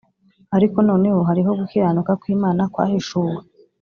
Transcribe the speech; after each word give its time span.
ariko 0.55 0.77
noneho 0.89 1.19
hariho 1.29 1.51
gukiranuka 1.59 2.11
kw’Imana 2.21 2.61
kwahishuwe, 2.73 3.37